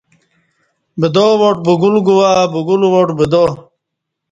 [0.99, 3.43] بدا وٹ بگول گوا بگول وٹ بدا